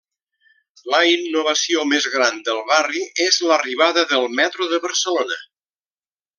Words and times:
La 0.93 1.01
innovació 1.09 1.83
més 1.91 2.07
gran 2.15 2.41
del 2.49 2.63
barri 2.71 3.03
és 3.27 3.39
l'arribada 3.51 4.09
del 4.15 4.29
Metro 4.41 4.71
de 4.75 4.83
Barcelona. 4.89 5.41